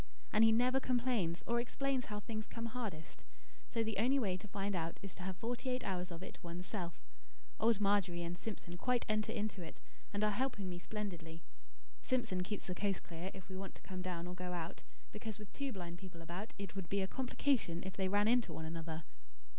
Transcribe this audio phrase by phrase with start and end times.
[0.33, 3.23] And he never complains, or explains how things come hardest.
[3.71, 6.39] So the only way to find out is to have forty eight hours of it
[6.41, 6.99] one's self.
[7.59, 9.79] Old Margery and Simpson quite enter into it,
[10.11, 11.43] and are helping me splendidly.
[12.01, 15.37] Simpson keeps the coast clear if we want to come down or go out; because
[15.37, 18.65] with two blind people about, it would be a complication if they ran into one
[18.65, 19.03] another.